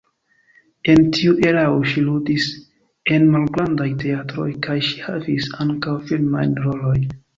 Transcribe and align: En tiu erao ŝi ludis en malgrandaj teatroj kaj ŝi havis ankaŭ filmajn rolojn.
En 0.93 1.01
tiu 1.17 1.33
erao 1.49 1.75
ŝi 1.91 2.01
ludis 2.05 2.47
en 3.17 3.27
malgrandaj 3.35 3.87
teatroj 4.05 4.49
kaj 4.69 4.79
ŝi 4.89 5.05
havis 5.09 5.51
ankaŭ 5.67 5.95
filmajn 6.11 6.61
rolojn. 6.65 7.07